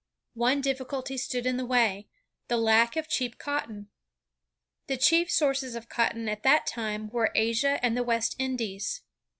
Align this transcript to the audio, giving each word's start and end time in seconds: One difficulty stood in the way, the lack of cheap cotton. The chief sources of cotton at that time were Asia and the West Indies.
One 0.33 0.61
difficulty 0.61 1.15
stood 1.15 1.45
in 1.45 1.57
the 1.57 1.65
way, 1.67 2.07
the 2.47 2.57
lack 2.57 2.95
of 2.95 3.07
cheap 3.07 3.37
cotton. 3.37 3.91
The 4.87 4.97
chief 4.97 5.29
sources 5.29 5.75
of 5.75 5.89
cotton 5.89 6.27
at 6.27 6.41
that 6.41 6.65
time 6.65 7.09
were 7.11 7.31
Asia 7.35 7.79
and 7.85 7.95
the 7.95 8.01
West 8.01 8.35
Indies. 8.39 9.01